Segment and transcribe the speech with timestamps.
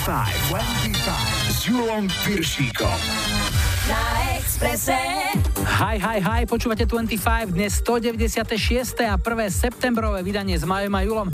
[0.00, 2.98] 25, 25 s Julom Piršíkom.
[3.84, 4.00] Na
[4.32, 4.96] Exprese.
[5.60, 8.96] Hi, hi, hi, počúvate 25, dnes 196.
[9.04, 9.52] a 1.
[9.52, 11.28] septembrové vydanie s Majom a Julom.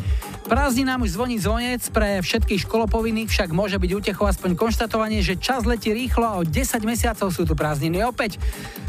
[0.96, 5.66] Nám už zvoní zvonec, pre všetkých školopovinných však môže byť útechou aspoň konštatovanie, že čas
[5.66, 6.56] letí rýchlo a o 10
[6.86, 8.38] mesiacov sú tu prázdniny opäť.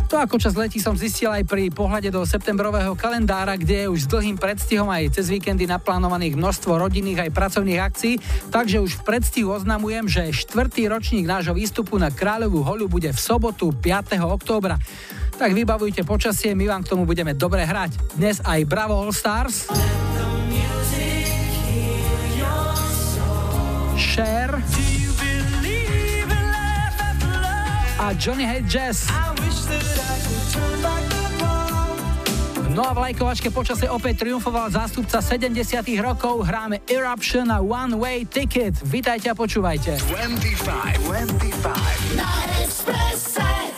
[0.07, 3.99] To ako čas letí som zistil aj pri pohľade do septembrového kalendára, kde je už
[4.05, 8.13] s dlhým predstihom aj cez víkendy naplánovaných množstvo rodinných aj pracovných akcií,
[8.53, 13.19] takže už v predstihu oznamujem, že štvrtý ročník nášho výstupu na Kráľovú holu bude v
[13.19, 14.15] sobotu 5.
[14.21, 14.79] októbra.
[15.35, 18.15] Tak vybavujte počasie, my vám k tomu budeme dobre hrať.
[18.15, 19.67] Dnes aj Bravo All Stars.
[23.97, 24.61] Share
[27.97, 29.09] a Johnny Hate Jazz.
[32.77, 35.65] No a v lajkovačke počase opäť triumfoval zástupca 70
[35.97, 36.45] rokov.
[36.45, 38.77] Hráme Eruption a One Way Ticket.
[38.85, 39.97] Vítajte a počúvajte.
[39.97, 43.76] 25, 25.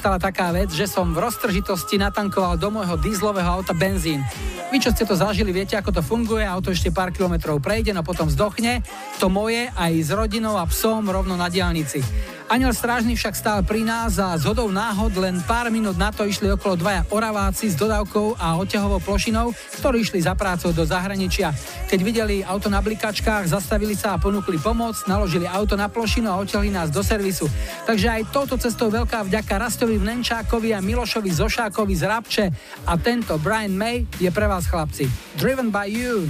[0.00, 4.24] stala taká vec, že som v roztržitosti natankoval do môjho dízlového auta benzín.
[4.72, 8.00] Vy, čo ste to zažili, viete, ako to funguje, auto ešte pár kilometrov prejde, no
[8.00, 8.80] potom zdochne,
[9.20, 12.00] to moje aj s rodinou a psom rovno na diálnici.
[12.50, 16.26] Aniel Strážny však stál pri nás a z hodou náhod len pár minút na to
[16.26, 21.54] išli okolo dvaja oraváci s dodávkou a oťahovou plošinou, ktorí išli za prácou do zahraničia.
[21.86, 26.42] Keď videli auto na blikačkách, zastavili sa a ponúkli pomoc, naložili auto na plošinu a
[26.42, 27.46] oťahli nás do servisu.
[27.86, 32.44] Takže aj touto cestou veľká vďaka Rastovi Vnenčákovi a Milošovi Zošákovi z Rabče
[32.82, 35.06] a tento Brian May je pre vás chlapci.
[35.38, 36.26] Driven by you.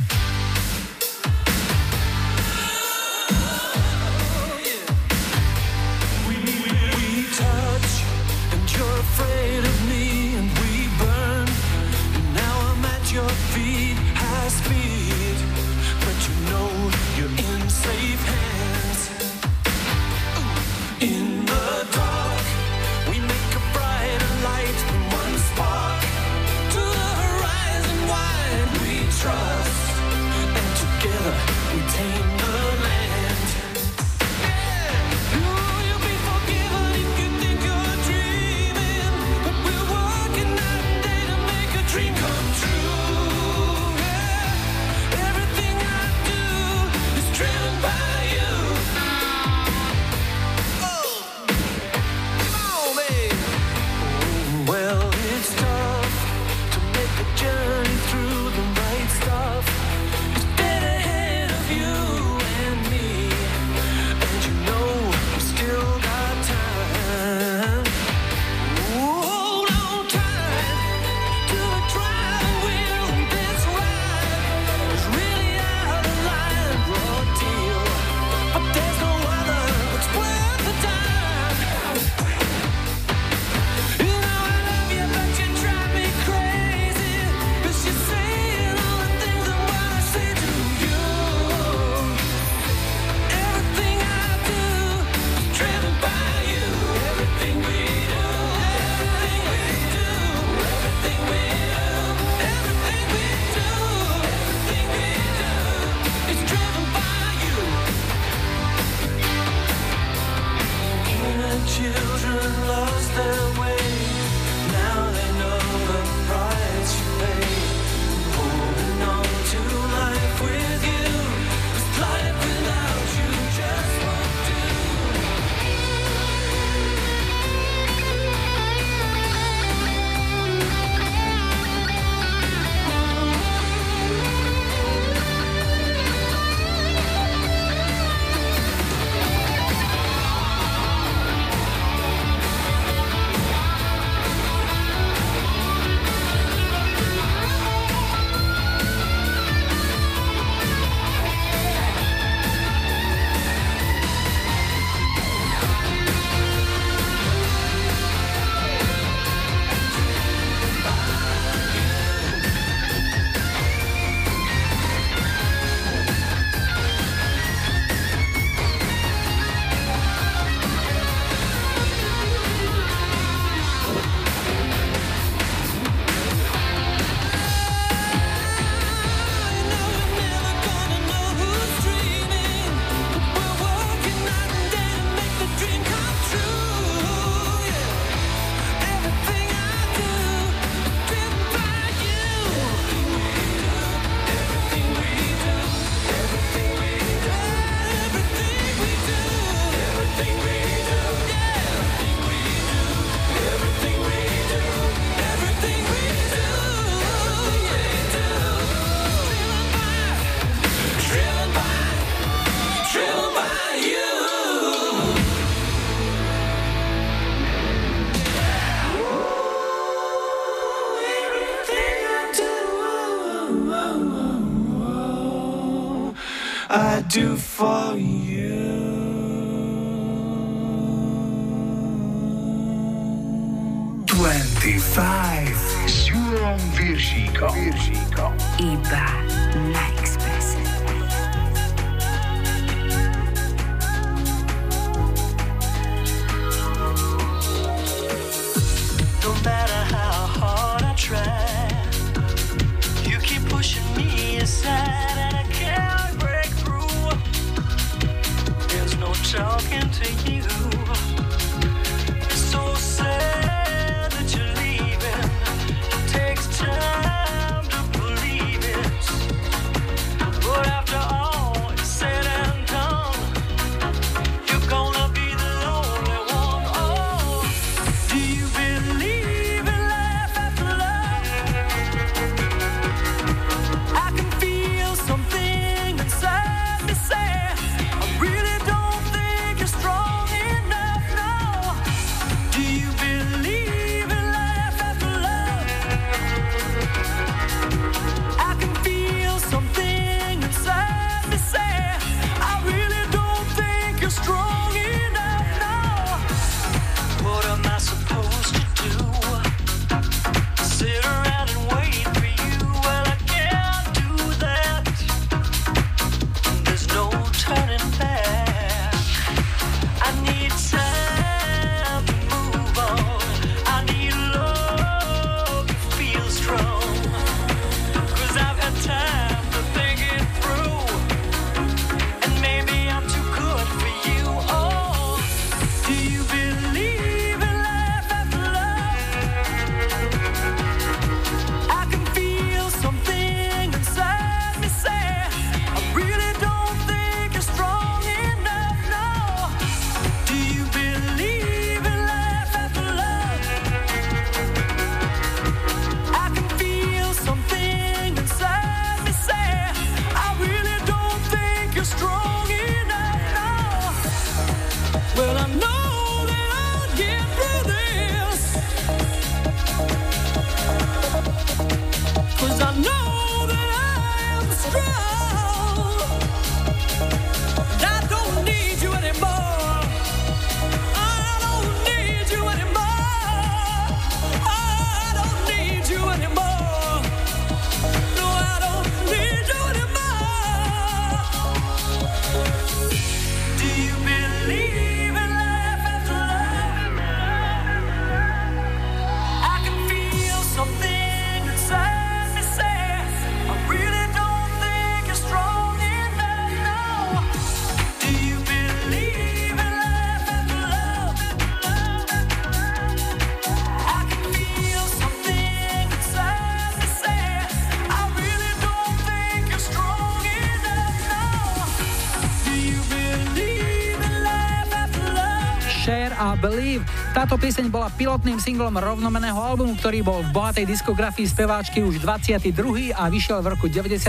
[427.20, 432.96] Táto pieseň bola pilotným singlom rovnomeného albumu, ktorý bol v bohatej diskografii speváčky už 22.
[432.96, 434.08] a vyšiel v roku 98.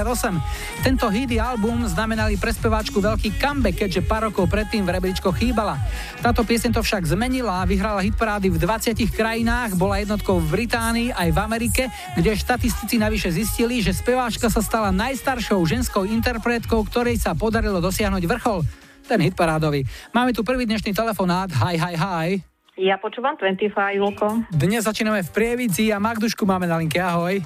[0.80, 5.76] Tento hit album znamenali pre speváčku veľký comeback, keďže pár rokov predtým v rebríčkoch chýbala.
[6.24, 11.12] Táto pieseň to však zmenila a vyhrala hitparády v 20 krajinách, bola jednotkou v Británii
[11.12, 11.84] aj v Amerike,
[12.16, 18.24] kde štatistici navyše zistili, že speváčka sa stala najstaršou ženskou interpretkou, ktorej sa podarilo dosiahnuť
[18.24, 18.64] vrchol
[19.04, 19.84] ten hitparádový.
[20.16, 21.52] Máme tu prvý dnešný telefonát.
[21.60, 22.51] Hi, hi, hi.
[22.80, 24.48] Ja počúvam 25, Julko.
[24.48, 27.04] Dnes začíname v Prievici a Magdušku máme na linke.
[27.04, 27.44] Ahoj.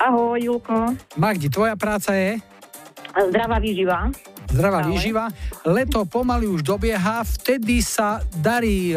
[0.00, 0.96] Ahoj, Julko.
[1.20, 2.40] Magdi, tvoja práca je?
[3.12, 4.08] Zdravá výživa.
[4.48, 4.96] Zdravá Ahoj.
[4.96, 5.28] výživa.
[5.68, 8.96] Leto pomaly už dobieha, vtedy sa darí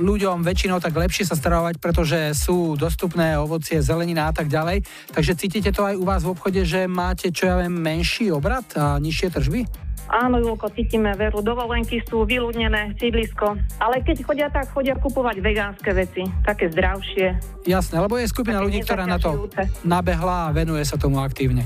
[0.00, 4.80] ľuďom väčšinou tak lepšie sa starovať, pretože sú dostupné ovocie, zelenina a tak ďalej.
[5.12, 8.64] Takže cítite to aj u vás v obchode, že máte, čo ja viem, menší obrad
[8.80, 9.91] a nižšie tržby?
[10.10, 11.40] Áno, Julko, cítime veru.
[11.40, 13.54] Dovolenky sú vyľudnené, sídlisko.
[13.78, 17.38] Ale keď chodia, tak chodia kupovať vegánske veci, také zdravšie.
[17.64, 19.48] Jasné, lebo je skupina ľudí, ktorá na to
[19.86, 21.64] nabehla a venuje sa tomu aktívne.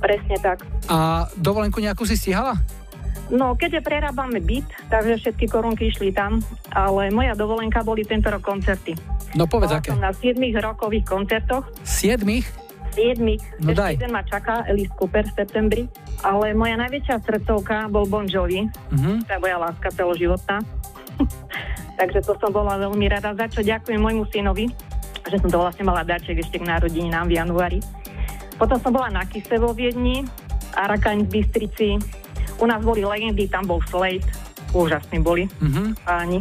[0.00, 0.64] Presne tak.
[0.90, 2.56] A dovolenku nejakú si stihala?
[3.32, 6.44] No, keďže prerábame byt, takže všetky korunky išli tam,
[6.76, 8.92] ale moja dovolenka boli tento rok koncerty.
[9.32, 9.90] No povedz Bola aké.
[9.96, 11.64] som na 7 rokových koncertoch.
[11.82, 12.20] 7?
[12.94, 13.18] 7.
[13.60, 13.92] No Ešte daj.
[13.98, 15.82] jeden ma čaká, Alice Cooper v septembri.
[16.22, 18.70] Ale moja najväčšia srdcovka bol Bon Jovi.
[18.70, 19.18] Uh-huh.
[19.26, 20.62] To je moja láska celoživotná.
[21.98, 24.66] Takže to som bola veľmi rada, za čo ďakujem môjmu synovi,
[25.30, 27.78] že som to vlastne mala darček ešte k narodinám v januári.
[28.58, 30.26] Potom som bola na Kise vo Viedni,
[30.74, 31.98] Arakaň v Bystrici,
[32.62, 34.26] U nás boli legendy, tam bol Slate,
[34.70, 35.86] úžasní boli mm-hmm.
[36.06, 36.38] páni.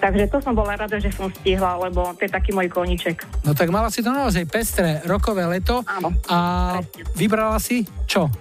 [0.00, 3.20] Takže to som bola rada, že som stihla, lebo to je taký môj koniček.
[3.44, 5.84] No tak mala si to naozaj pestré rokové leto.
[5.84, 6.16] Áno.
[6.32, 7.04] A presne.
[7.12, 8.32] vybrala si čo?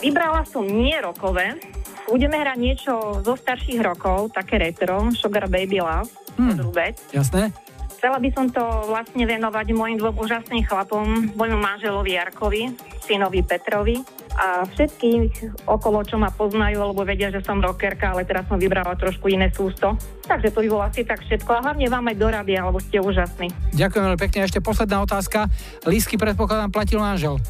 [0.00, 1.60] Vybrala som nie rokové.
[2.08, 6.64] Budeme hrať niečo zo starších rokov, také retro, Sugar Baby Love, hmm.
[7.12, 7.52] Jasné.
[7.98, 12.62] Chcela by som to vlastne venovať mojim dvom úžasným chlapom, môjmu manželovi Jarkovi,
[13.02, 18.44] synovi Petrovi a všetkých okolo, čo ma poznajú, alebo vedia, že som rockerka, ale teraz
[18.44, 19.96] som vybrala trošku iné sústo.
[20.28, 21.50] Takže to by bolo asi tak všetko.
[21.56, 23.48] A hlavne vám aj do rady, alebo ste úžasní.
[23.72, 24.44] Ďakujem veľmi pekne.
[24.44, 25.48] Ešte posledná otázka.
[25.88, 27.40] Lísky predpokladám platil manžel.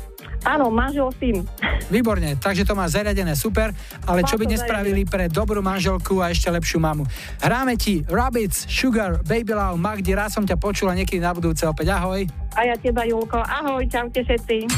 [0.47, 1.43] Áno, manžel syn.
[1.91, 3.75] Výborne, takže to má zariadené super,
[4.07, 7.03] ale čo by nespravili pre dobrú manželku a ešte lepšiu mamu.
[7.43, 11.99] Hráme ti Rabbits, Sugar, Baby Love, Magdi, rád som ťa počula niekedy na budúce opäť.
[11.99, 12.23] Ahoj.
[12.55, 13.43] A ja teba, Julko.
[13.43, 14.71] Ahoj, čaute všetci.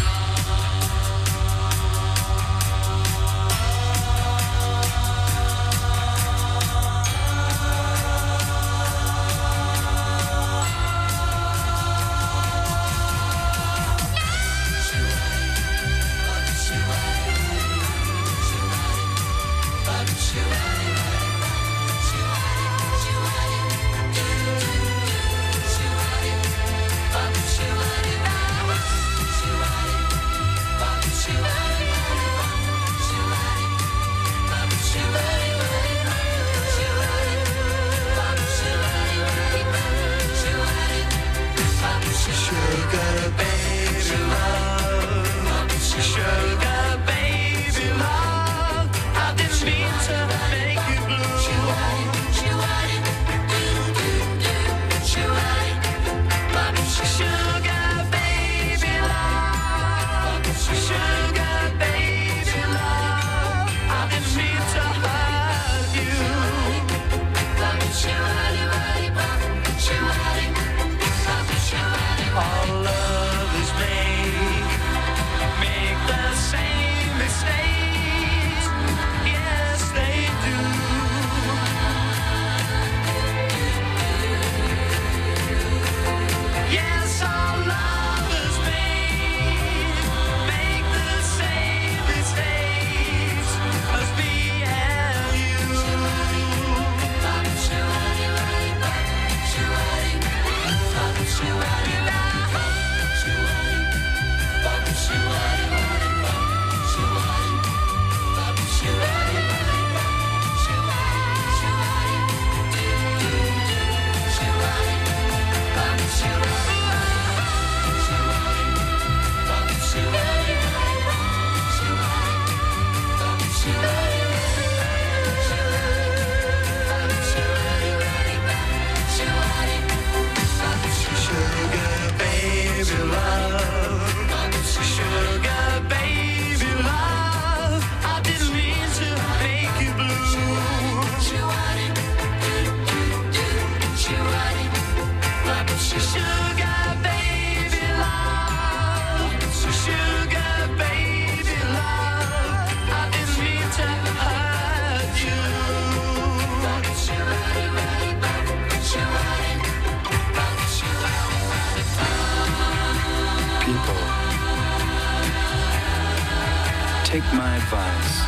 [167.31, 168.28] Piršíkom.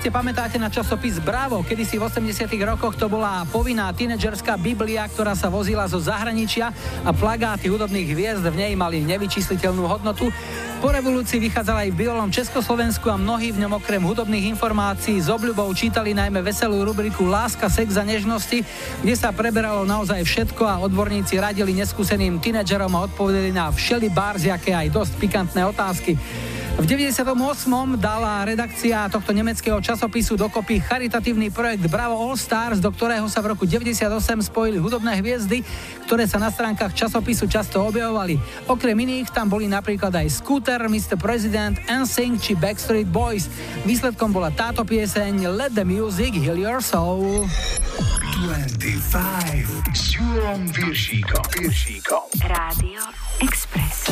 [0.00, 5.04] Iste pamätáte na časopis Bravo, kedy si v 80 rokoch to bola povinná tínedžerská biblia,
[5.04, 6.72] ktorá sa vozila zo zahraničia
[7.04, 10.32] a plagáty hudobných hviezd v nej mali nevyčísliteľnú hodnotu.
[10.80, 15.28] Po revolúcii vychádzala aj v bývalom Československu a mnohí v ňom okrem hudobných informácií s
[15.28, 18.64] obľubou čítali najmä veselú rubriku Láska, sex a nežnosti,
[19.04, 24.72] kde sa preberalo naozaj všetko a odborníci radili neskúseným tínedžerom a odpovedali na všeli barziaké
[24.72, 26.16] aj dosť pikantné otázky.
[26.80, 27.28] V 98.
[28.00, 33.52] dala redakcia tohto nemeckého časopisu dokopy charitatívny projekt Bravo All Stars, do ktorého sa v
[33.52, 34.08] roku 98
[34.48, 35.60] spojili hudobné hviezdy,
[36.08, 38.40] ktoré sa na stránkach časopisu často objavovali.
[38.64, 41.20] Okrem iných tam boli napríklad aj Scooter, Mr.
[41.20, 43.52] President, NSYNC či Backstreet Boys.
[43.84, 47.44] Výsledkom bola táto pieseň Let the Music Heal Your Soul.
[48.40, 48.88] 25
[49.92, 52.24] s Júlom Viršíkom.
[52.40, 53.04] Rádio
[53.44, 54.08] Express.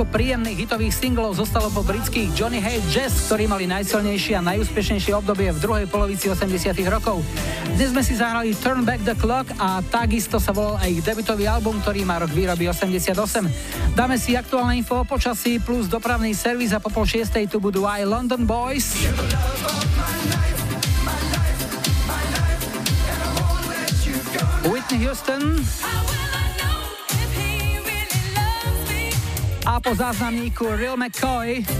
[0.00, 5.12] Niekoľko príjemných hitových singlov zostalo po britských Johnny Hate Jazz, ktorí mali najsilnejšie a najúspešnejšie
[5.12, 7.20] obdobie v druhej polovici 80 rokov.
[7.76, 11.44] Dnes sme si zahrali Turn Back the Clock a takisto sa volal aj ich debutový
[11.44, 13.12] album, ktorý má rok výroby 88.
[13.92, 17.84] Dáme si aktuálne info o počasí plus dopravný servis a po pol šiestej tu budú
[17.84, 18.96] aj London Boys.
[24.64, 25.60] Whitney Houston.
[29.70, 31.62] A po záznamníku Real McCoy.
[31.62, 31.70] 25,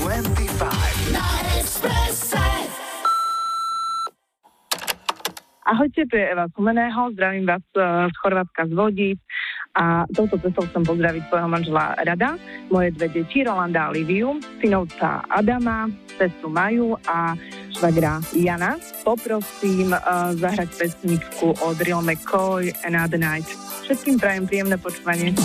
[0.00, 1.12] 25.
[1.12, 1.28] Na
[5.68, 9.20] Ahojte, tu je Eva Sumeného, zdravím vás eh, z Chorvátska z Vodíc
[9.76, 12.40] a touto cestou chcem pozdraviť svojho manžela Rada,
[12.72, 17.34] moje dve deti, Rolanda a Liviu, synovca Adama, sestru Maju a
[17.74, 18.78] švagra Jana.
[19.02, 23.46] Poprosím uh, zahrať pesničku od Real McCoy Another Night.
[23.84, 25.36] Všetkým prajem príjemné počúvanie.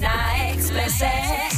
[0.00, 1.51] Na Exprese.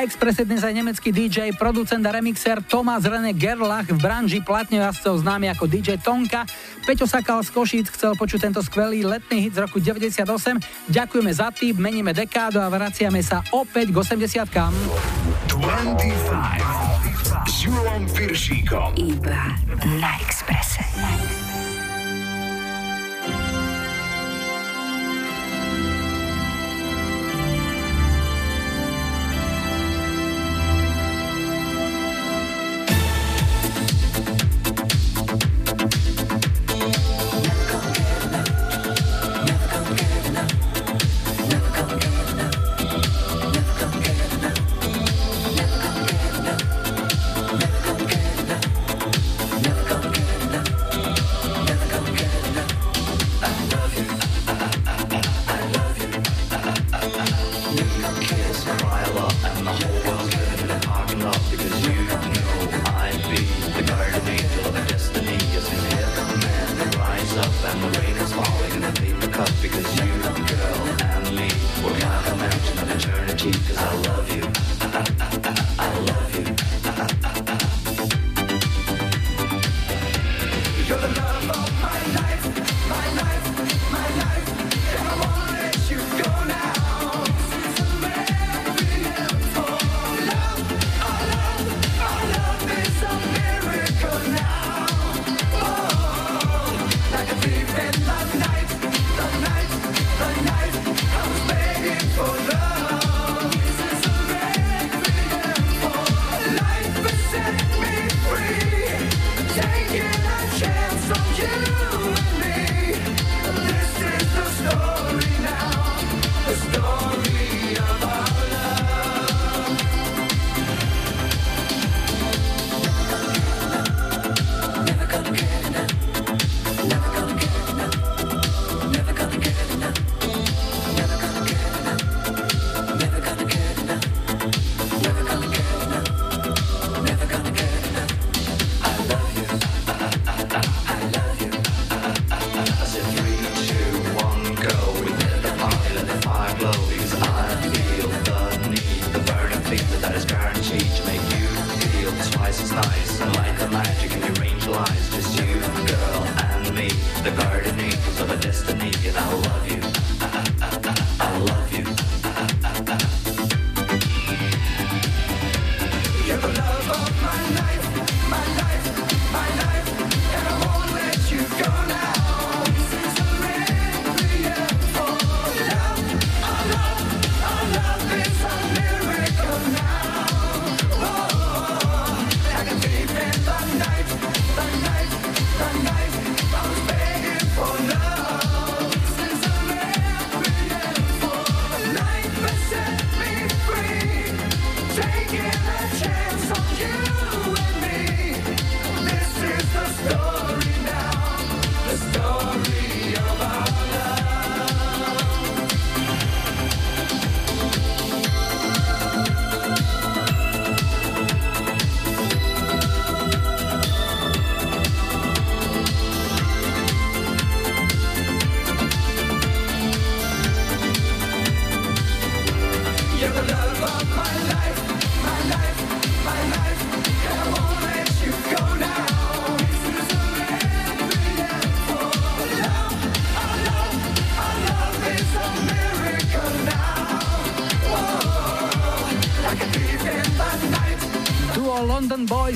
[0.00, 5.20] Na Expresse dnes aj nemecký DJ, producent a remixer Thomas René Gerlach v branži platňojazcov
[5.20, 6.48] známy ako DJ Tonka.
[6.88, 10.24] Peťo Sakal z Košíc chcel počuť tento skvelý letný hit z roku 98.
[10.88, 14.72] Ďakujeme za tým, meníme dekádu a vraciame sa opäť k 80 kam
[15.60, 16.00] 25
[17.44, 18.08] s Julom
[18.96, 19.40] Iba
[20.00, 20.39] na Expresse.
[20.39, 20.39] Na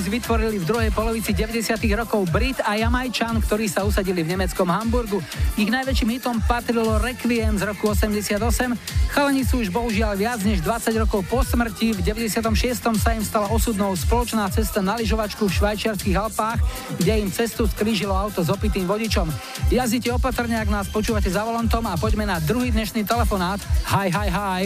[0.05, 1.81] Boys vytvorili v druhej polovici 90.
[1.97, 5.17] rokov Brit a Jamajčan, ktorí sa usadili v nemeckom Hamburgu.
[5.57, 8.37] Ich najväčším hitom patrilo Requiem z roku 88.
[9.09, 11.97] Chalani sú už bohužiaľ viac než 20 rokov po smrti.
[11.97, 12.37] V 96.
[13.01, 16.61] sa im stala osudnou spoločná cesta na lyžovačku v švajčiarských Alpách,
[17.01, 19.25] kde im cestu skrížilo auto s opitým vodičom.
[19.73, 23.57] Jazdite opatrne, ak nás počúvate za volantom a poďme na druhý dnešný telefonát.
[23.89, 24.63] Hi, hi, hi.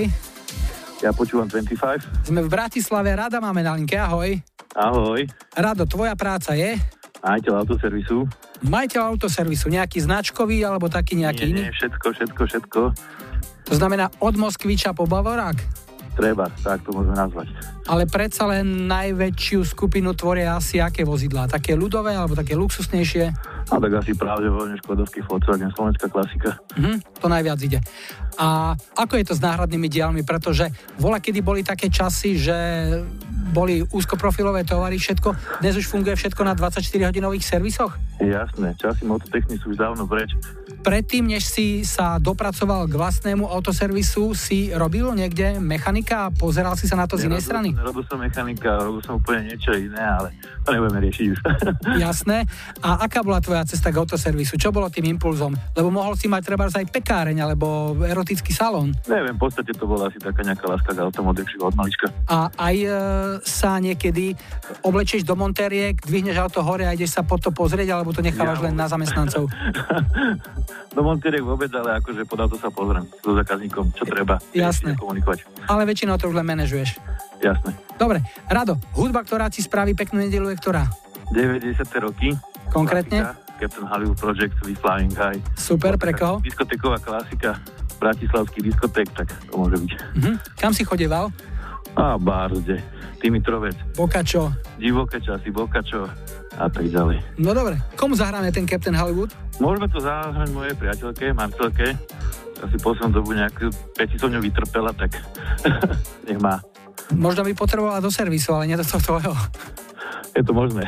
[1.00, 2.28] Ja počúvam 25.
[2.28, 4.49] Sme v Bratislave, rada máme na linke, ahoj.
[4.80, 5.28] Ahoj.
[5.60, 6.80] Rado, tvoja práca je?
[7.20, 8.24] Majiteľ autoservisu.
[8.64, 11.62] Majiteľ autoservisu, nejaký značkový alebo taký nejaký nie, iný?
[11.68, 12.82] nie, všetko, všetko, všetko.
[13.68, 15.60] To znamená od Moskviča po Bavorák?
[16.16, 17.52] Treba, tak to môžeme nazvať.
[17.90, 21.50] Ale predsa len najväčšiu skupinu tvoria asi aké vozidlá?
[21.50, 23.26] Také ľudové alebo také luxusnejšie?
[23.70, 26.62] A tak asi pravdepodobne Škodovský Volkswagen, slovenská klasika.
[26.78, 27.82] Mhm, to najviac ide.
[28.38, 30.22] A ako je to s náhradnými dielmi?
[30.22, 30.70] Pretože
[31.02, 32.58] vola, kedy boli také časy, že
[33.50, 35.60] boli úzkoprofilové tovary, všetko.
[35.66, 37.98] Dnes už funguje všetko na 24-hodinových servisoch?
[38.22, 40.30] Jasné, časy mototechny sú už dávno preč.
[40.80, 46.88] Predtým, než si sa dopracoval k vlastnému autoservisu, si robil niekde mechanika a pozeral si
[46.88, 47.76] sa na to z inej strany?
[47.76, 50.32] Robil som mechanika, robil som úplne niečo iné, ale
[50.64, 51.40] to nebudeme riešiť už.
[52.06, 52.48] Jasné.
[52.80, 54.56] A aká bola tvoja cesta k autoservisu?
[54.56, 55.52] Čo bolo tým impulzom?
[55.76, 58.96] Lebo mohol si mať treba aj pekáreň alebo erotický salón.
[59.10, 62.08] Neviem, v podstate to bola asi taká nejaká láska k automodexiu od malička.
[62.30, 62.90] A aj e,
[63.42, 64.38] sa niekedy
[64.86, 68.62] oblečieš do montériek, dvihneš auto hore a ideš sa po to pozrieť, alebo to nechávaš
[68.62, 69.50] Ja len na zamestnancov?
[70.90, 74.42] Do monteriek vôbec, ale akože pod auto sa pozriem so zákazníkom, čo treba.
[74.52, 74.98] Jasné.
[74.98, 75.46] Komunikovať.
[75.70, 76.98] Ale väčšinou to už len manažuješ.
[77.40, 77.72] Jasné.
[77.96, 80.90] Dobre, Rado, hudba, ktorá ti spraví peknú nedelu je ktorá?
[81.32, 81.78] 90.
[82.02, 82.34] roky.
[82.74, 83.22] Konkrétne?
[83.22, 85.42] Klasika, Captain Hollywood Project, We Flying High.
[85.60, 86.40] Super, pre koho?
[86.40, 87.60] Diskoteková klasika,
[88.00, 89.92] bratislavský diskotek, tak to môže byť.
[90.16, 90.32] Mhm.
[90.58, 91.30] Kam si chodeval?
[91.98, 92.80] A Bárde,
[93.20, 94.52] Dimitrovec, Bokačo.
[94.80, 96.08] divoké časy, Bokačo
[96.56, 97.20] a tak ďalej.
[97.40, 99.32] No dobre, komu zahráme ten Captain Hollywood?
[99.60, 101.88] Môžeme to zahrať mojej priateľke, manželke,
[102.60, 105.20] asi poslednú dobu nejakú peticu ňu vytrpela, tak
[106.28, 106.60] nech má.
[107.16, 109.34] Možno by potrebovala do servisu, ale nie do tvojho.
[110.38, 110.86] Je to možné.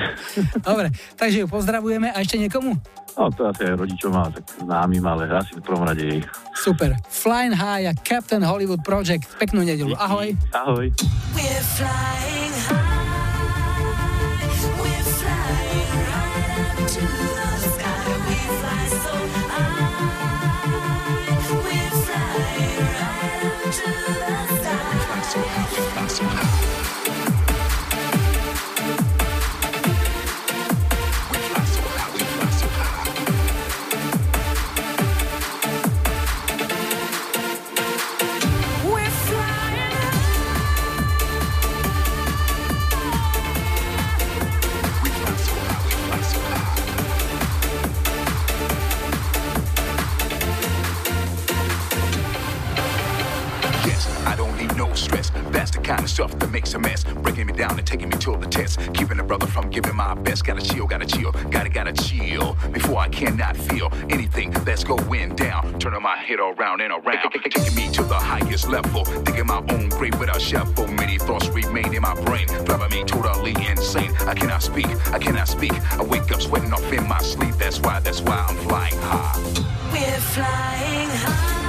[0.61, 2.77] Dobre, takže ju pozdravujeme a ešte niekomu?
[3.17, 6.21] No to asi aj rodičom má, tak známym, ale asi v prvom rade jej.
[6.55, 6.95] Super.
[7.09, 9.27] Flying High a Captain Hollywood Project.
[9.35, 9.93] Peknú nedelu.
[9.97, 10.35] Ahoj.
[10.55, 10.87] Ahoj.
[11.35, 12.90] We're flying high.
[55.83, 57.03] Kind of stuff that makes a mess.
[57.03, 58.79] Breaking me down and taking me to the test.
[58.93, 60.45] Keeping a brother from giving my best.
[60.45, 62.57] Gotta chill, gotta chill, gotta, gotta chill.
[62.71, 65.79] Before I cannot feel anything that's going down.
[65.79, 67.31] Turning my head around and around.
[67.31, 69.03] Taking me to the highest level.
[69.23, 70.87] Digging my own grave with a shovel.
[70.87, 72.47] Many thoughts remain in my brain.
[72.65, 74.11] Driving me totally insane.
[74.21, 75.73] I cannot speak, I cannot speak.
[75.93, 77.55] I wake up sweating off in my sleep.
[77.55, 79.37] That's why, that's why I'm flying high.
[79.91, 81.60] We're flying high.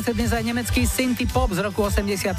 [0.00, 2.32] 25 na Expresse dnes aj nemecký synthie pop z roku 84.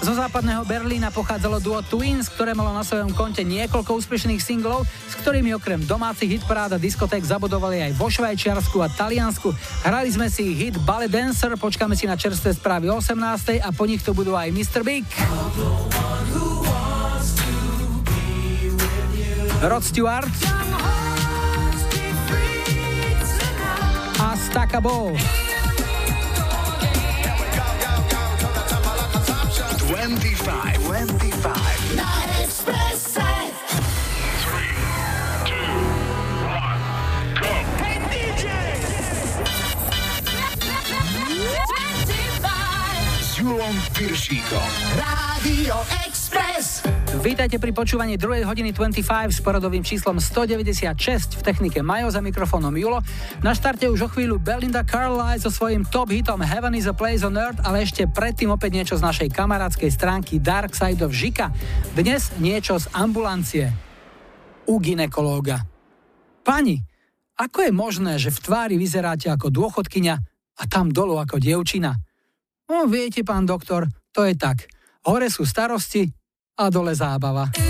[0.00, 5.14] Zo západného Berlína pochádzalo duo Twins, ktoré malo na svojom konte niekoľko úspešných singlov, s
[5.20, 9.52] ktorými okrem domácich hitparád a diskoték zabudovali aj vo Švajčiarsku a Taliansku.
[9.84, 13.60] Hrali sme si hit Ballet Dancer, počkáme si na čerstvé správy o 18.
[13.60, 14.80] a po nich tu budú aj Mr.
[14.80, 15.04] Big.
[19.60, 20.32] Rod Stewart
[24.24, 25.37] a Staka Ball.
[43.98, 44.70] Piršíkom.
[44.94, 45.74] Rádio
[46.06, 46.86] Express.
[47.18, 48.46] Vítajte pri počúvaní 2.
[48.46, 49.02] hodiny 25
[49.34, 53.02] s poradovým číslom 196 v technike Majo za mikrofónom Julo.
[53.42, 57.26] Na štarte už o chvíľu Belinda Carlisle so svojím top hitom Heaven is a Place
[57.26, 61.50] on Earth, ale ešte predtým opäť niečo z našej kamarádskej stránky Dark Side of Žika.
[61.98, 63.74] Dnes niečo z ambulancie.
[64.70, 65.66] U ginekológa.
[66.46, 66.78] Pani,
[67.34, 70.14] ako je možné, že v tvári vyzeráte ako dôchodkyňa
[70.54, 71.98] a tam dolu ako dievčina?
[72.68, 74.68] No viete, pán doktor, to je tak.
[75.08, 76.04] Hore sú starosti
[76.60, 77.67] a dole zábava.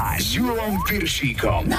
[0.00, 1.68] 25 s Julom Piršíkom.
[1.68, 1.76] Na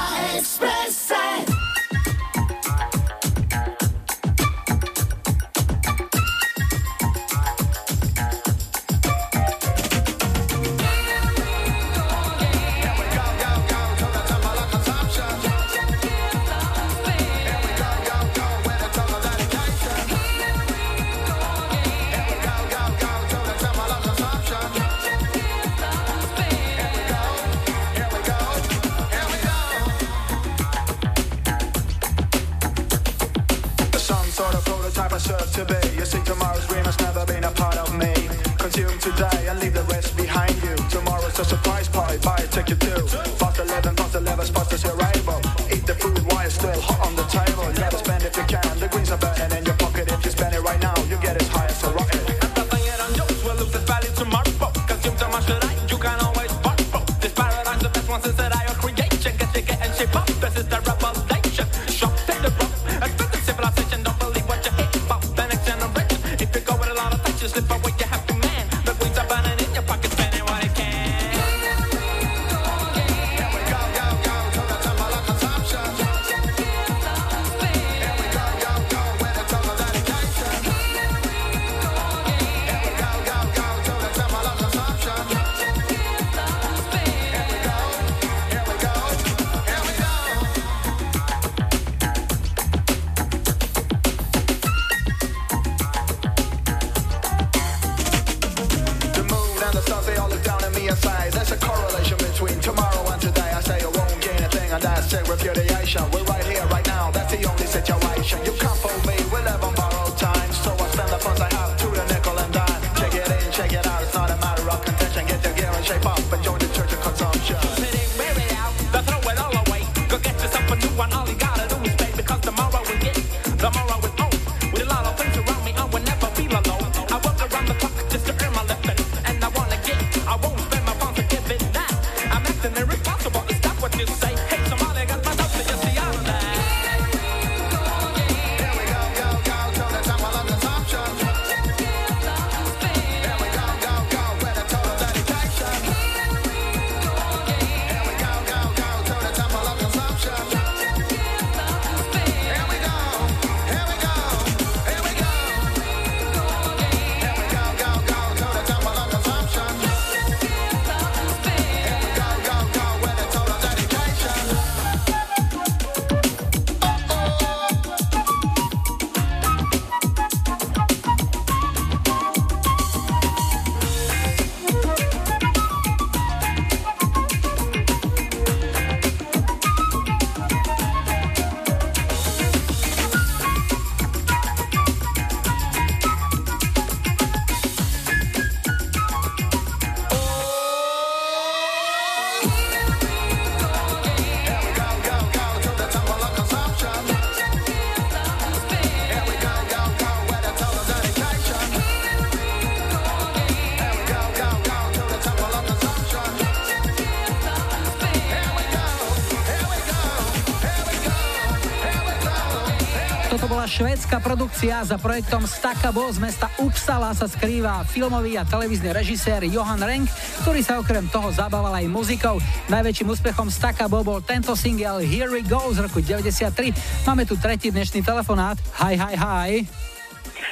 [213.31, 218.91] Toto bola švédska produkcia za projektom Stakabo z mesta Uppsala sa skrýva filmový a televízny
[218.91, 220.11] režisér Johan Renk,
[220.43, 222.43] ktorý sa okrem toho zabával aj muzikou.
[222.67, 227.07] Najväčším úspechom Stakabo bol tento single Here We Go z roku 93.
[227.07, 228.59] Máme tu tretí dnešný telefonát.
[228.83, 229.51] Hi, hi, hi.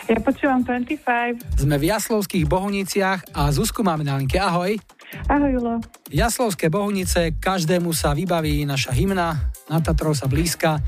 [0.08, 1.60] Ja počúvam 25.
[1.60, 4.40] Sme v Jaslovských Bohuniciach a Zuzku máme na linke.
[4.40, 4.80] Ahoj.
[5.28, 5.84] Ahoj, Julo.
[6.08, 10.80] Jaslovské Bohunice, každému sa vybaví naša hymna, na Tatrov sa blízka.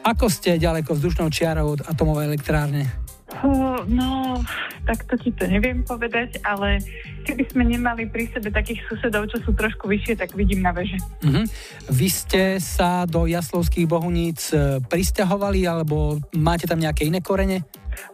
[0.00, 2.88] Ako ste ďaleko vzdušnou čiarou od atomovej elektrárne?
[3.30, 4.42] Uh, no,
[4.82, 6.82] tak to ti to neviem povedať, ale
[7.22, 10.98] keby sme nemali pri sebe takých susedov, čo sú trošku vyššie, tak vidím na veže.
[11.22, 11.46] Mhm.
[11.94, 17.62] Vy ste sa do Jaslovských Bohuníc e, pristahovali alebo máte tam nejaké iné korene?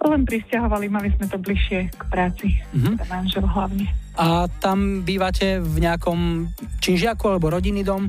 [0.04, 2.60] Len pristahovali, mali sme to bližšie k práci.
[2.76, 3.00] Mhm.
[3.00, 3.88] Ten manžel hlavne.
[4.20, 6.50] A tam bývate v nejakom
[6.84, 8.08] činžiaku alebo rodinný dom?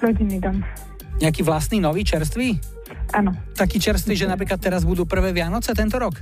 [0.00, 0.64] Rodinný dom.
[1.20, 2.71] Nejaký vlastný nový čerstvý?
[3.12, 3.32] Áno.
[3.52, 6.16] Taký čerstvý, že napríklad teraz budú prvé Vianoce tento rok?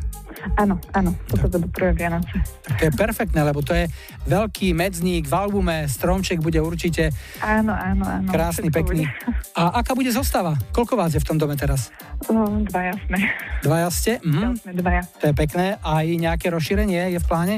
[0.57, 2.33] Áno, áno, toto budú prvé Vianoce.
[2.64, 3.87] Tak to je perfektné, lebo to je
[4.25, 8.29] veľký medzník v albume, stromček bude určite Áno, áno, áno.
[8.29, 9.05] krásny, pekný.
[9.05, 9.37] bude.
[9.61, 10.57] A aká bude zostava?
[10.73, 11.93] Koľko vás je v tom dome teraz?
[12.33, 13.18] No, dvaja sme.
[13.61, 14.12] Dvaja ste?
[14.25, 14.64] Mhm.
[14.64, 15.03] Sme dvaja.
[15.21, 15.77] To je pekné.
[15.79, 17.57] Aj nejaké rozšírenie je v pláne?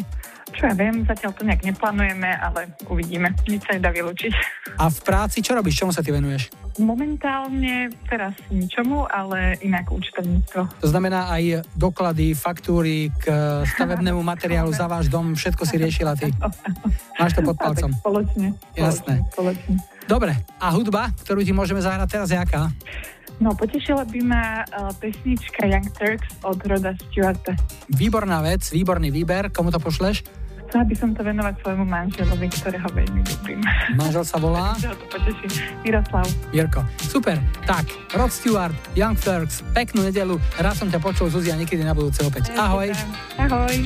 [0.53, 3.33] Čo ja viem, zatiaľ to nejak neplánujeme, ale uvidíme.
[3.49, 4.33] Nič sa nedá vylúčiť.
[4.77, 5.81] A v práci čo robíš?
[5.81, 6.53] Čomu sa ty venuješ?
[6.81, 10.61] Momentálne teraz ničomu, ale inak účtovníctvo.
[10.81, 13.29] To znamená aj doklady, faktúry k
[13.77, 16.29] stavebnému materiálu za váš dom, všetko si riešila ty.
[17.21, 17.93] Máš to pod palcom.
[18.01, 18.57] spoločne.
[18.77, 19.25] Jasné.
[19.33, 19.77] Spoločne.
[20.09, 22.69] Dobre, a hudba, ktorú ti môžeme zahrať teraz, je aká?
[23.43, 27.57] No, potešila by ma uh, pesnička Young Turks od Roda Stewarta.
[27.91, 30.23] Výborná vec, výborný výber, komu to pošleš?
[30.73, 33.61] Chcela by som to venovať svojmu manželovi, ktorého veľmi ľúbim.
[33.93, 34.73] Manžel sa volá.
[35.85, 36.25] Miroslav.
[36.49, 36.81] Jirko.
[36.97, 37.37] Super,
[37.69, 42.25] tak, Rod Stewart, Young Turks, peknú nedelu, rád som ťa počul, Zuzia, niekedy na budúce
[42.25, 42.57] opäť.
[42.57, 42.89] Ahoj.
[43.37, 43.85] Ahoj.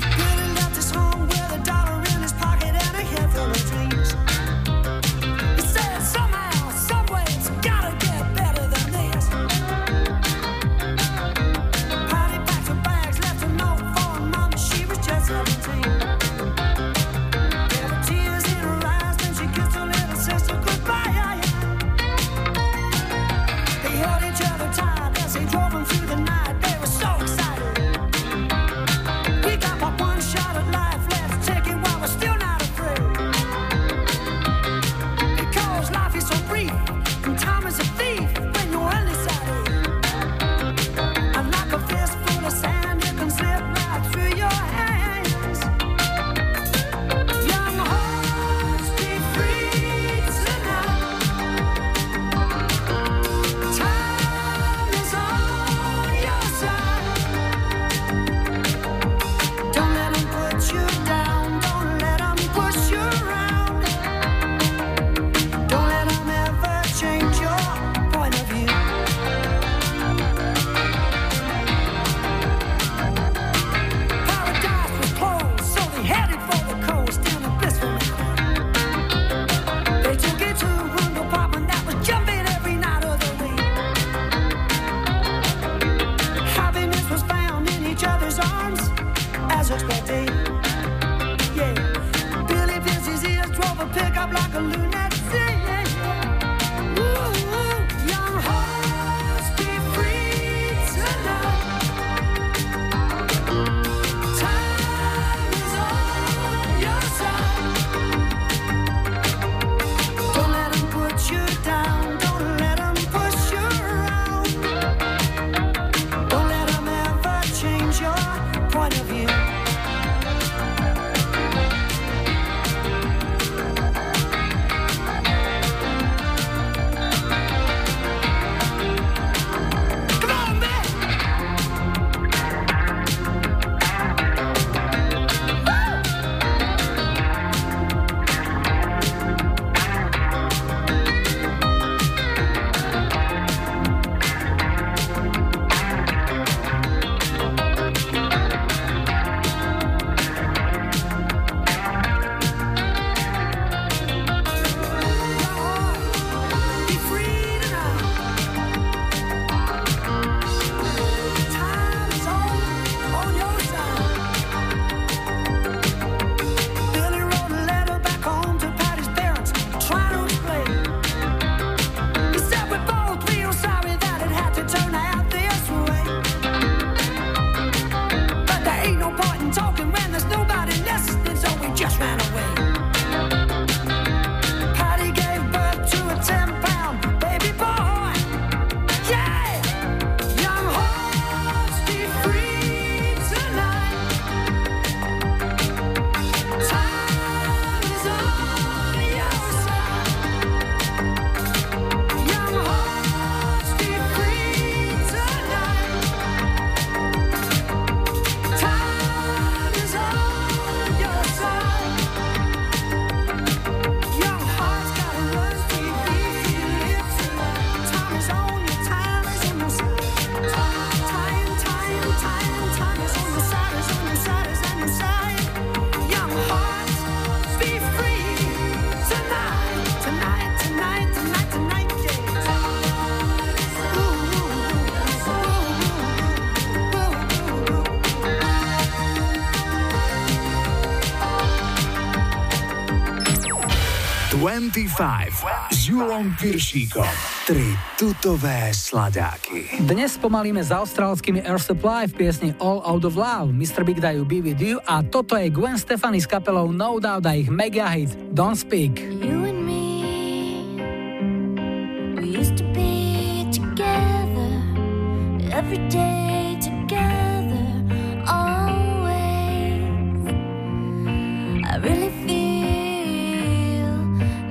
[244.57, 247.05] 25 s Julom Piršíkom.
[247.45, 249.85] Tri tutové sladáky.
[249.85, 253.85] Dnes pomalíme za austrálskými Air Supply v piesni All Out of Love, Mr.
[253.85, 257.37] Big Dajú Be With You a toto je Gwen Stefani s kapelou No Doubt a
[257.37, 259.06] ich mega hit Don't Speak.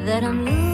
[0.06, 0.65] that I'm losing.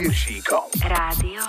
[0.00, 0.64] Piršíkom.
[0.80, 1.44] Rádio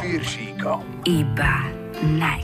[0.00, 1.04] Viršíkom.
[1.04, 1.68] Iba
[2.16, 2.40] na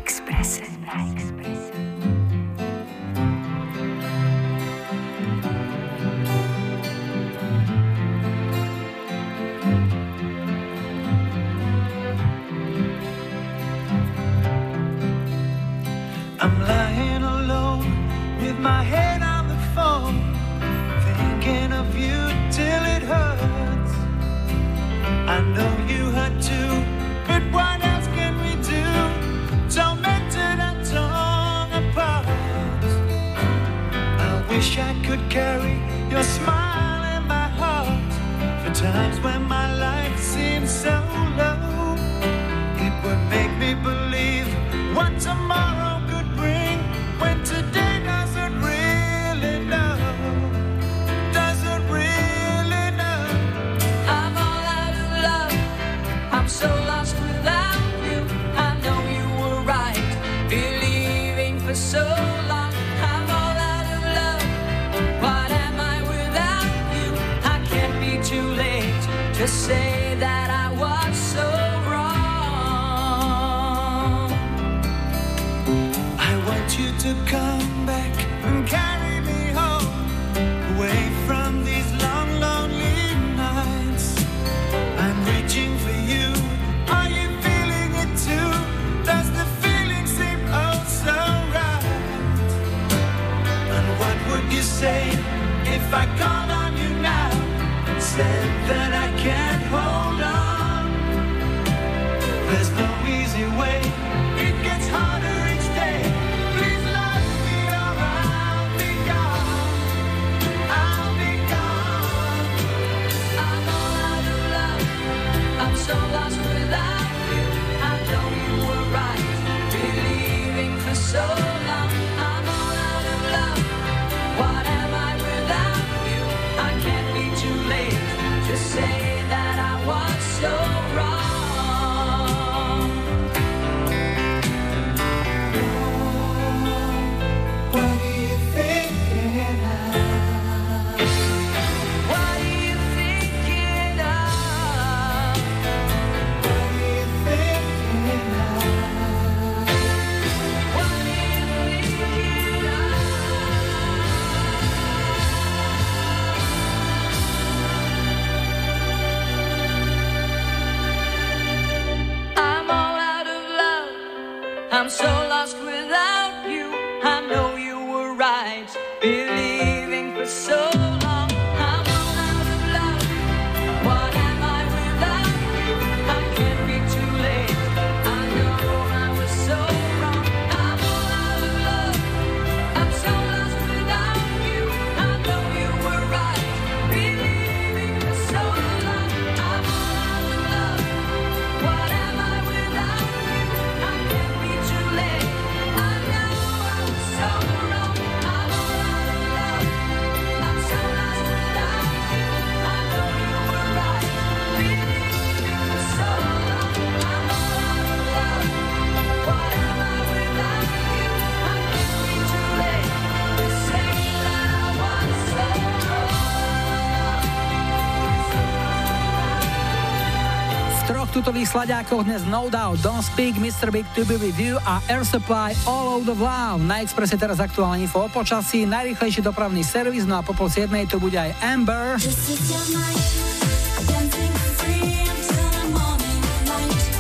[221.46, 223.70] tutových slaďákoch dnes No Doubt, Don't Speak, Mr.
[223.70, 226.66] Big To Be With You a Air Supply All Out of Love.
[226.66, 230.90] Na Expresse teraz aktuálne info o počasí, najrýchlejší dopravný servis, no a po pol siedmej
[230.90, 232.02] to bude aj Amber.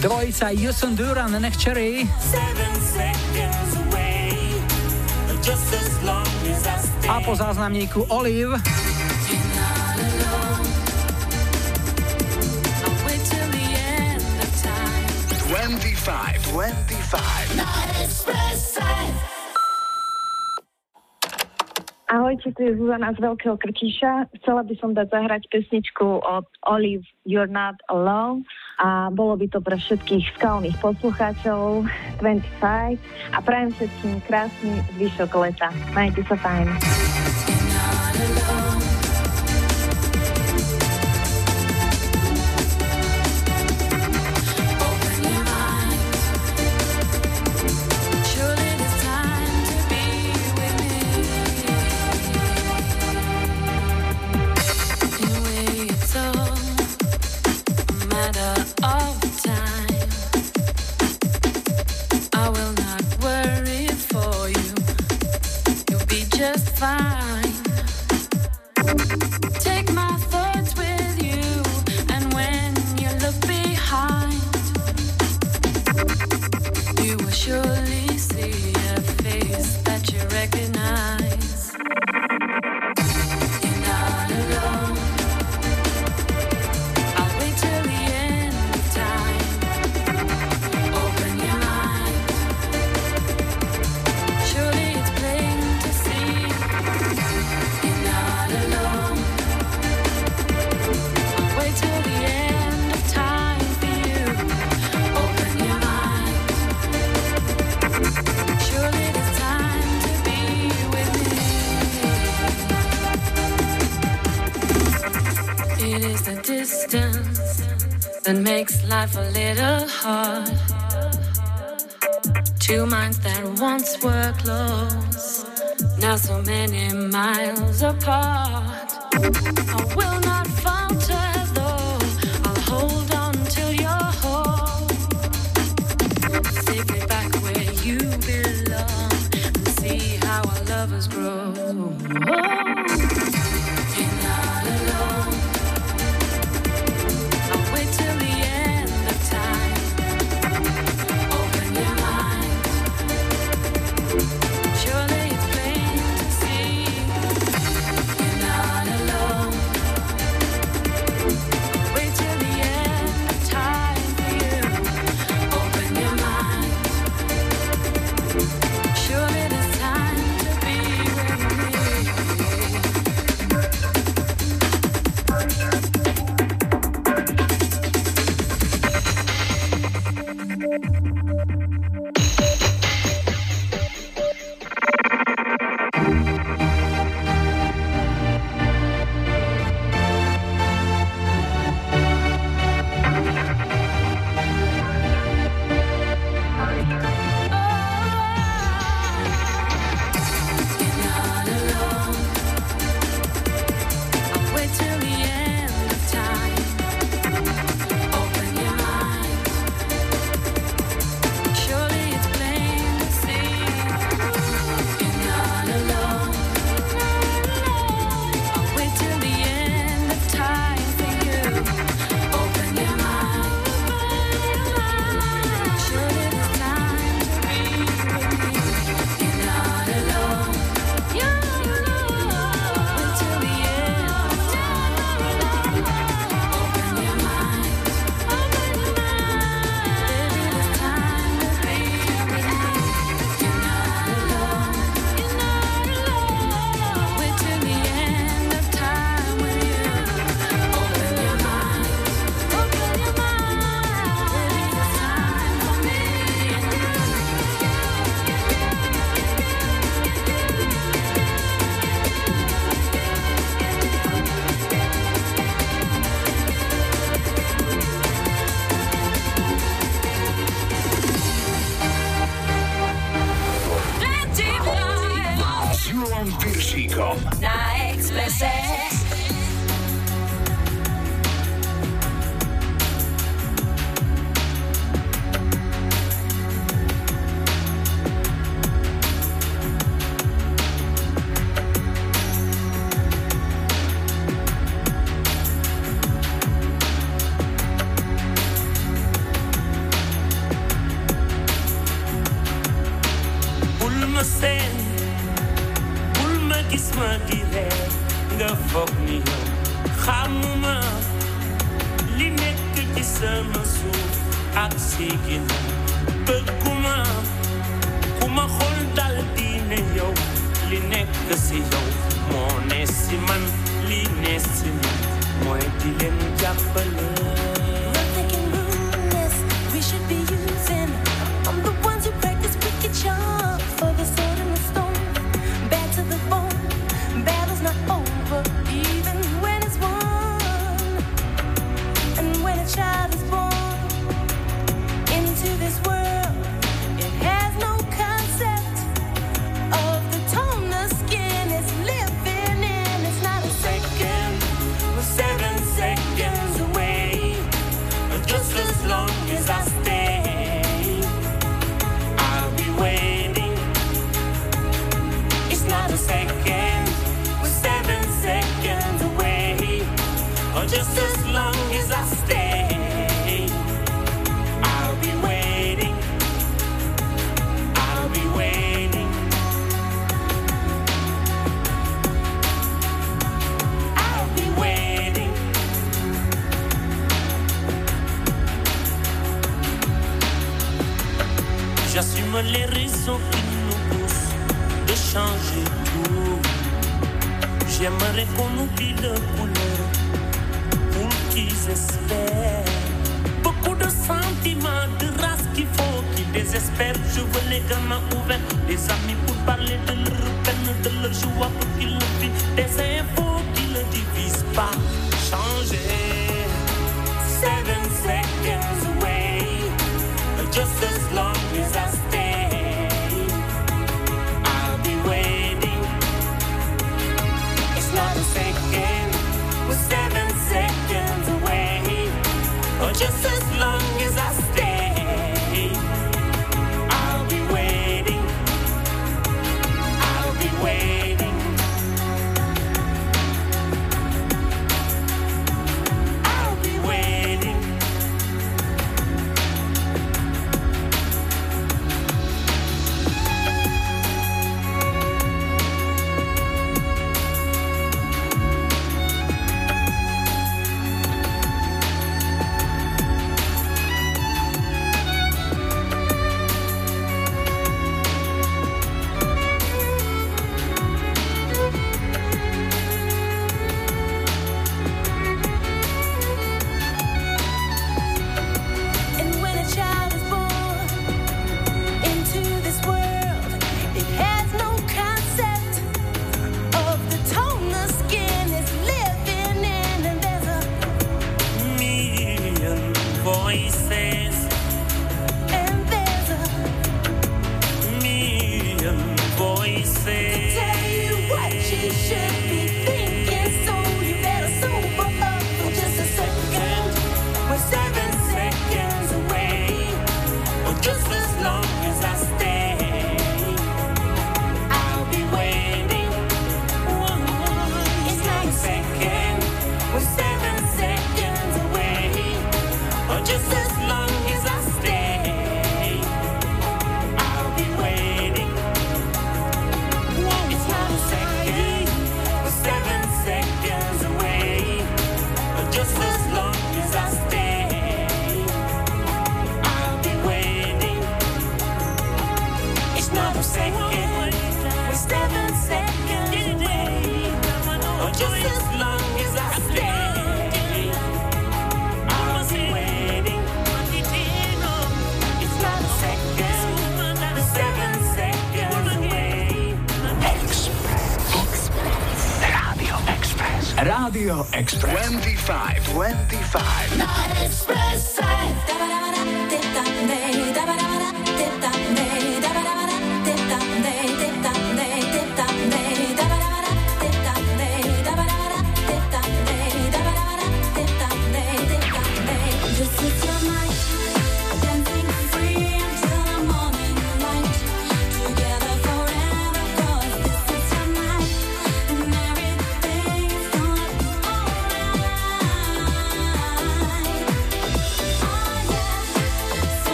[0.00, 2.08] Dvojica Yusun Duran, Nech Cherry.
[7.12, 8.56] A po záznamníku Olive.
[16.00, 17.60] 25, 25.
[22.08, 24.32] Ahojte, tu je Zuzana z Veľkého Krtiša.
[24.40, 28.48] Chcela by som dať zahrať pesničku od Olive You're Not Alone
[28.80, 31.84] a bolo by to pre všetkých skalných poslucháčov
[32.24, 32.96] 25
[33.36, 35.68] a prajem všetkým krásny zvyšok leta.
[35.92, 36.66] Majte sa fajn.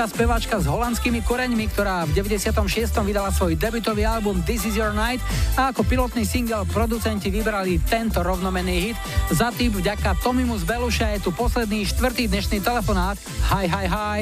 [0.00, 2.88] Nemecká speváčka s holandskými koreňmi, ktorá v 96.
[3.04, 5.20] vydala svoj debutový album This is your night
[5.60, 8.96] a ako pilotný single producenti vybrali tento rovnomený hit.
[9.28, 13.20] Za tým vďaka Tomimu z Beluša je tu posledný štvrtý dnešný telefonát.
[13.52, 14.20] Hi, hi, hi.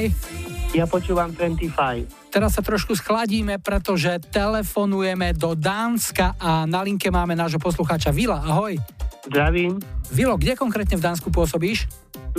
[0.75, 1.71] Ja počúvam 25.
[2.27, 8.43] Teraz sa trošku schladíme, pretože telefonujeme do Dánska a na linke máme nášho poslucháča Vila.
[8.43, 8.75] Ahoj.
[9.31, 9.79] Zdravím.
[10.11, 11.87] Vilo, kde konkrétne v Dánsku pôsobíš?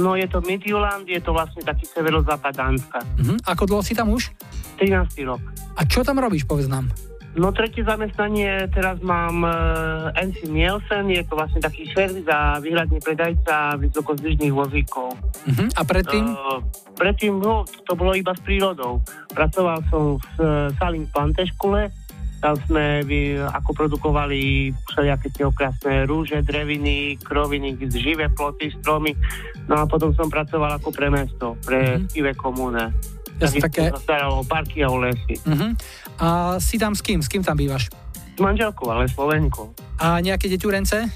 [0.00, 2.98] No je to Midtjylland, je to vlastne taký severozápad Dánska.
[3.20, 3.44] Mhm.
[3.44, 4.32] Ako dlho si tam už?
[4.80, 5.28] 13.
[5.28, 5.44] rok.
[5.76, 6.88] A čo tam robíš, povedz nám?
[7.30, 12.98] No tretie zamestnanie, teraz mám uh, NC Nielsen, je to vlastne taký servis a výhľadný
[12.98, 15.14] predajca vysokozdvižných vozíkov.
[15.14, 15.68] Uh-huh.
[15.78, 16.26] A predtým?
[16.26, 16.58] Uh,
[16.98, 18.98] predtým, no, to bolo iba s prírodou.
[19.30, 21.94] Pracoval som v uh, Saling Planteškule,
[22.40, 29.12] tam sme vy, ako produkovali všelijaké tie okrasné rúže, dreviny, kroviny, živé ploty, stromy.
[29.68, 32.08] No a potom som pracoval ako pre mesto, pre mm-hmm.
[32.08, 32.96] Skive komúne.
[33.40, 35.36] Jasne, Takisto také- sa staral o parky a o lesy.
[35.48, 35.72] Uh-huh.
[36.20, 36.26] A
[36.60, 37.24] si tam s kým?
[37.24, 37.88] S kým tam bývaš?
[38.36, 39.72] S manželkou, ale Slovenkou.
[39.96, 41.08] A nejaké deťurence?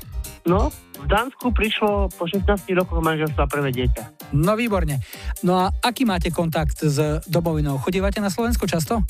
[0.45, 0.69] No,
[1.01, 4.33] v Dánsku prišlo po 16 rokoch manželstva prvé dieťa.
[4.37, 5.01] No výborne.
[5.45, 6.97] No a aký máte kontakt s
[7.29, 7.77] domovinou?
[7.81, 9.05] Chodívate na Slovensko často?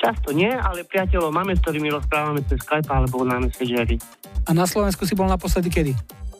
[0.00, 4.00] Často nie, ale priateľov máme, s ktorými rozprávame cez Skype alebo na Messengeri.
[4.48, 5.92] A na Slovensku si bol naposledy kedy?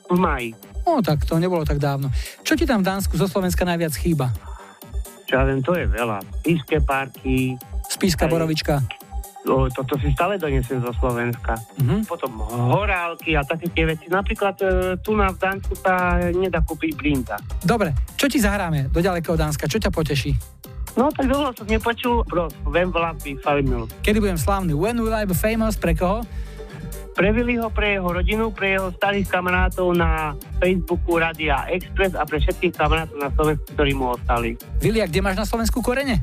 [0.08, 0.56] V maji.
[0.88, 2.08] O, tak to nebolo tak dávno.
[2.40, 4.32] Čo ti tam v Dánsku zo Slovenska najviac chýba?
[5.28, 6.24] Čo ja viem, to je veľa.
[6.40, 7.60] Píske parky.
[7.92, 8.80] Spíska Borovička.
[9.44, 11.60] O, toto si stále donesem zo Slovenska.
[11.80, 12.08] Mhm.
[12.08, 14.08] Potom horálky a také tie veci.
[14.08, 14.66] Napríklad e,
[15.04, 17.36] tu na v Dánsku sa nedá kúpiť blinda.
[17.60, 19.68] Dobre, čo ti zahráme do ďalekého Dánska?
[19.68, 20.32] Čo ťa poteší?
[20.98, 22.26] No tak dlho som nepočul.
[22.26, 23.90] Bros, When will I be famous?
[24.02, 24.74] Kedy budem slávny?
[24.74, 25.78] When will I be famous?
[25.78, 26.26] Pre koho?
[27.10, 32.40] Previli ho pre jeho rodinu, pre jeho starých kamarátov na Facebooku Radia Express a pre
[32.40, 34.56] všetkých kamarátov na Slovensku, ktorí mu ostali.
[34.80, 36.22] Vilia, kde máš na Slovensku korene?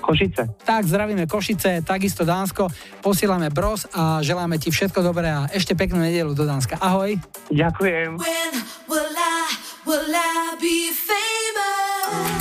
[0.00, 0.48] Košice.
[0.64, 2.72] Tak, zdravíme Košice, takisto Dánsko,
[3.04, 6.80] posielame bros a želáme ti všetko dobré a ešte peknú nedelu do Dánska.
[6.80, 7.20] Ahoj.
[7.52, 8.16] Ďakujem.
[8.16, 8.52] When
[8.88, 9.44] will I,
[9.84, 12.39] will I be famous?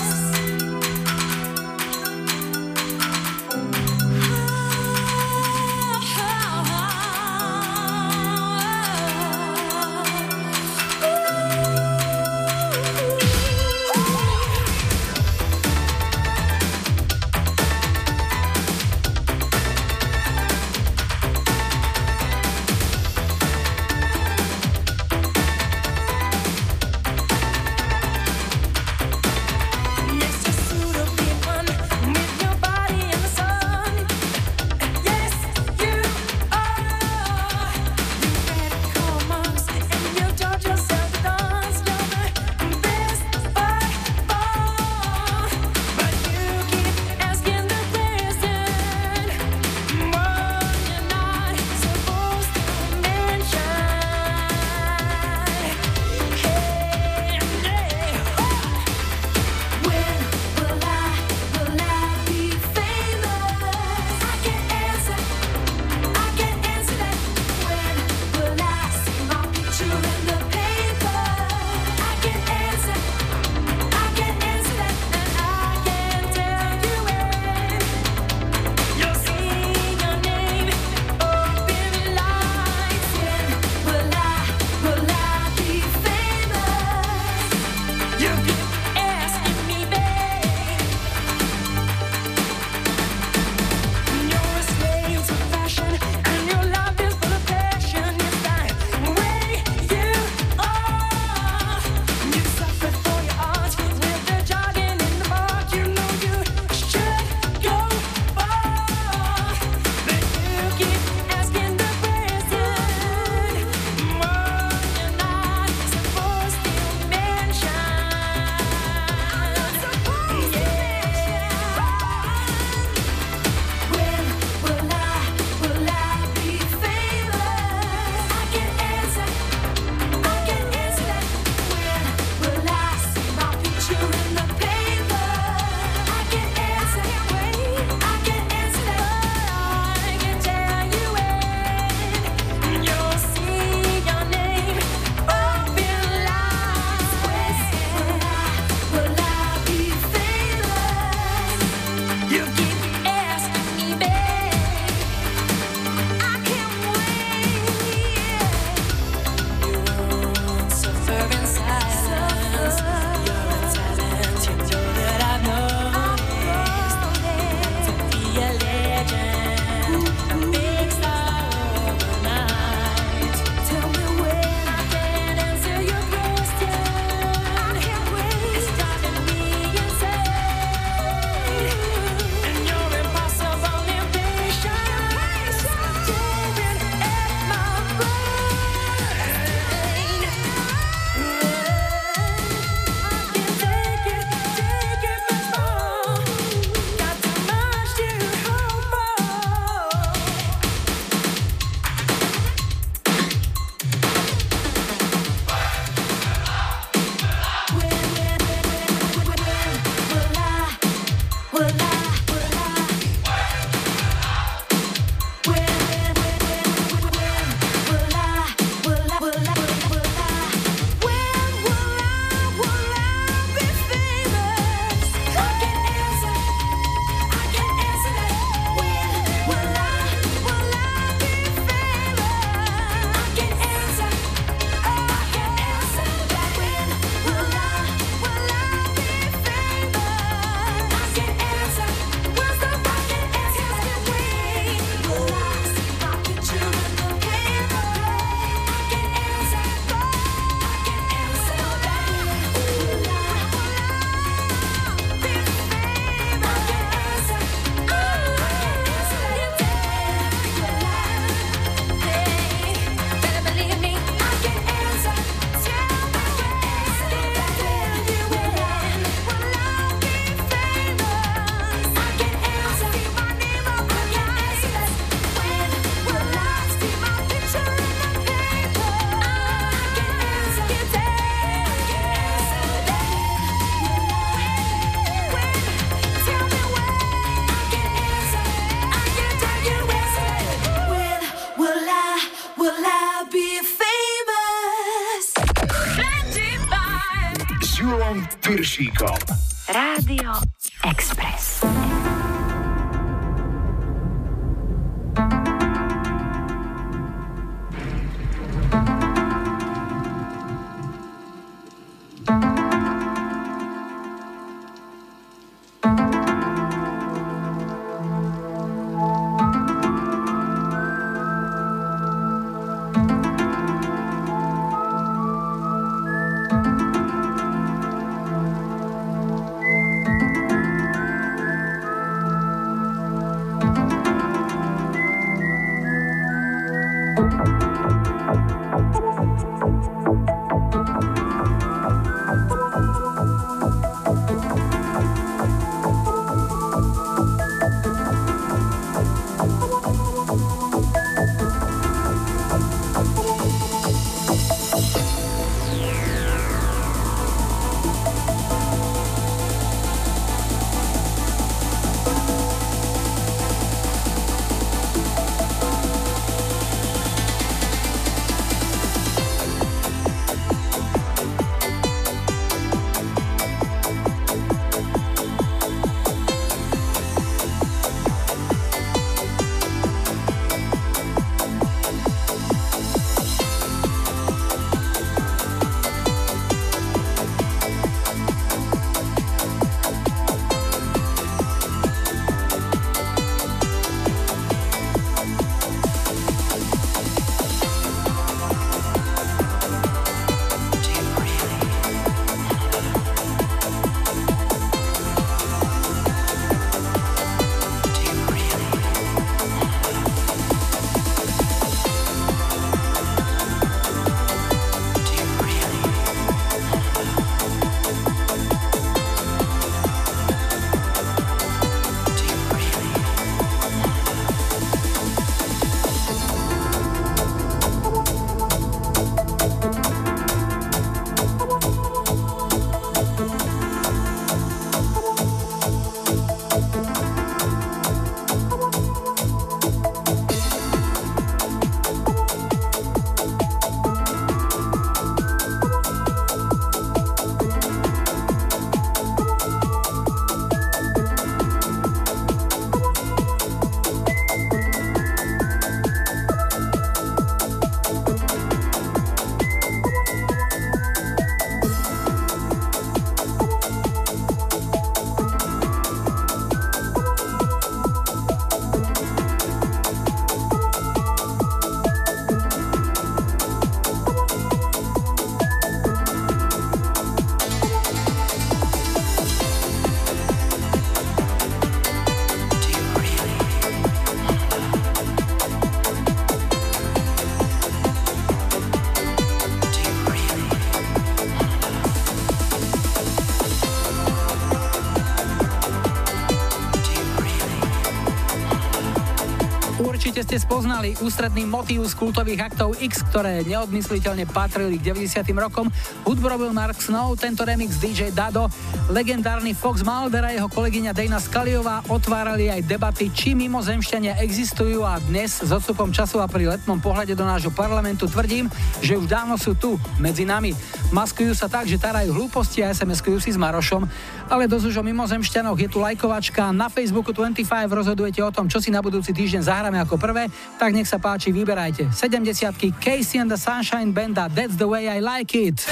[500.30, 505.26] Ste spoznali ústredný motív z kultových aktov X, ktoré neodmysliteľne patrili k 90.
[505.34, 505.74] rokom.
[506.06, 508.46] Hudbu robil Mark Snow, tento remix DJ Dado,
[508.94, 515.02] legendárny Fox Mulder a jeho kolegyňa Dana Skaliová otvárali aj debaty, či mimozemšťania existujú a
[515.02, 518.54] dnes s odstupom času a pri letnom pohľade do nášho parlamentu tvrdím,
[518.86, 520.54] že už dávno sú tu, medzi nami.
[520.94, 523.90] Maskujú sa tak, že tarajú hlúposti a SMS-kujú si s Marošom,
[524.30, 528.62] ale dosť už o mimozemšťanoch je tu lajkovačka, na Facebooku 25 rozhodujete o tom, čo
[528.62, 530.30] si na budúci týždeň zahráme ako prvé,
[530.62, 531.90] tak nech sa páči, vyberajte.
[531.90, 532.30] 70
[532.78, 535.66] Casey and the Sunshine Banda, That's the way I like it.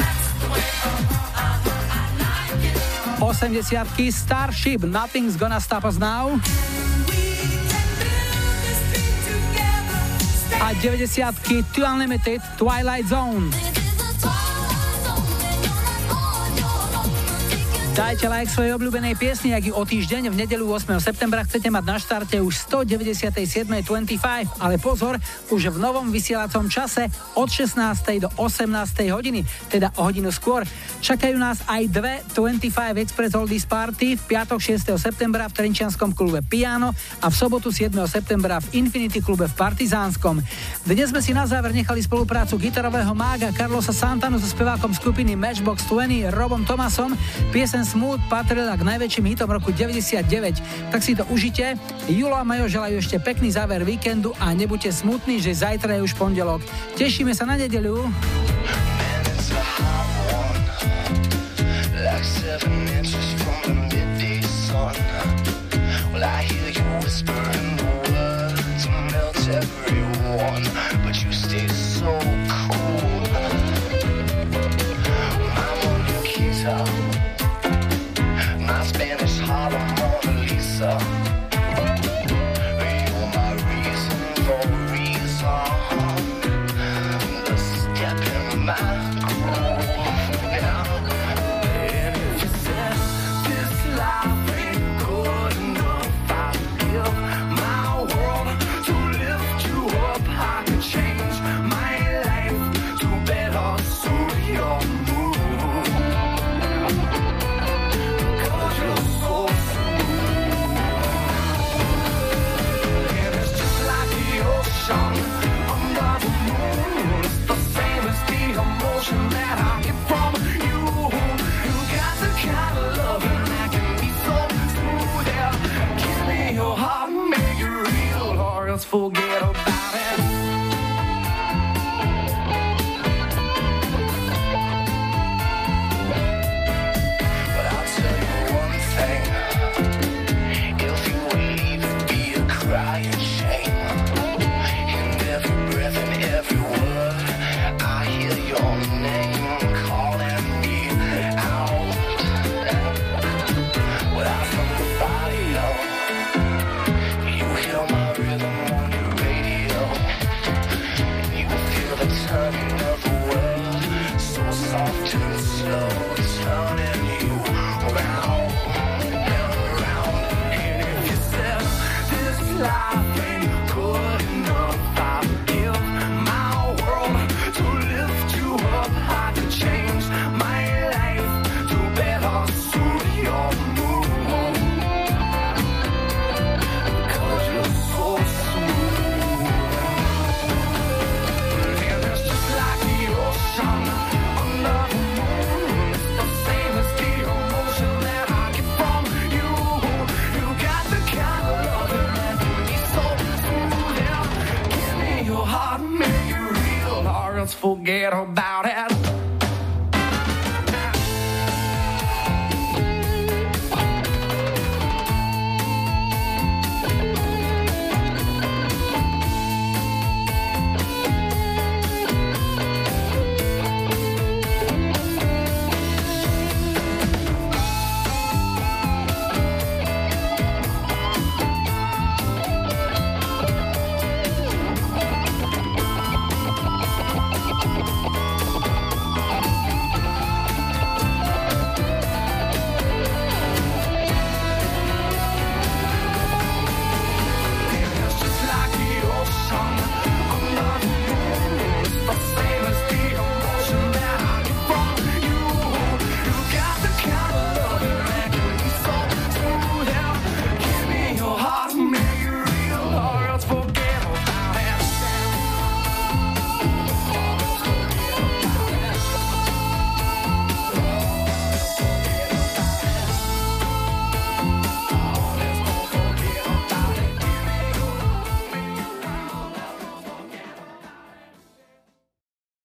[3.22, 6.42] 80 Starship, Nothing's gonna stop us now.
[10.58, 11.06] A 90
[11.74, 13.77] Two Unlimited, Twilight Zone.
[18.08, 20.96] Dajte like svojej obľúbenej piesni, ak ju o týždeň v nedelu 8.
[21.04, 23.84] septembra chcete mať na štarte už 197.25,
[24.64, 25.20] ale pozor,
[25.52, 27.76] už v novom vysielacom čase od 16.
[28.24, 29.12] do 18.
[29.12, 30.64] hodiny, teda o hodinu skôr.
[30.98, 34.98] Čakajú nás aj dve 25 Express Oldies Party v piatok 6.
[34.98, 36.90] septembra v Trenčianskom klube Piano
[37.22, 37.94] a v sobotu 7.
[38.10, 40.42] septembra v Infinity klube v Partizánskom.
[40.90, 45.86] Dnes sme si na záver nechali spoluprácu gitarového mága Carlosa Santanu so spevákom skupiny Matchbox
[45.86, 47.14] 20 Robom Thomasom.
[47.54, 50.26] Piesen Smooth patrila k najväčším hitom roku 99.
[50.90, 51.78] Tak si to užite.
[52.10, 56.18] Julo a Majo želajú ešte pekný záver víkendu a nebuďte smutní, že zajtra je už
[56.18, 56.66] pondelok.
[56.98, 58.57] Tešíme sa na nedeľu.
[62.28, 64.96] seven inches from the midday sun.
[66.12, 66.84] Well, I hear you
[69.12, 70.64] melt everyone,
[71.04, 72.37] but you stay so.